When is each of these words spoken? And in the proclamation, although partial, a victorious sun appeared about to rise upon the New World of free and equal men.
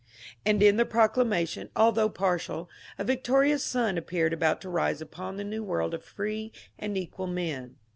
And 0.47 0.63
in 0.63 0.77
the 0.77 0.85
proclamation, 0.85 1.69
although 1.75 2.09
partial, 2.09 2.71
a 2.97 3.03
victorious 3.03 3.63
sun 3.63 3.99
appeared 3.99 4.33
about 4.33 4.59
to 4.61 4.67
rise 4.69 4.99
upon 4.99 5.37
the 5.37 5.43
New 5.43 5.63
World 5.63 5.93
of 5.93 6.03
free 6.03 6.51
and 6.79 6.97
equal 6.97 7.27
men. 7.27 7.75